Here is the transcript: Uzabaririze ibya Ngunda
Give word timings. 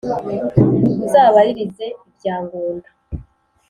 Uzabaririze 1.05 1.85
ibya 2.07 2.35
Ngunda 2.43 2.89